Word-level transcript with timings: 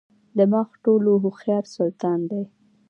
دماغ 0.37 0.69
ټولو 0.83 1.11
هوښیار 1.23 1.63
سلطان 1.75 2.19
دی. 2.29 2.43